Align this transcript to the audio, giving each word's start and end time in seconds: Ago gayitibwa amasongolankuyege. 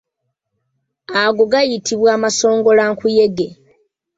Ago 1.23 1.43
gayitibwa 1.51 2.09
amasongolankuyege. 2.17 3.47